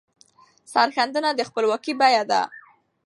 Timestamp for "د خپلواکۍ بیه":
1.35-2.23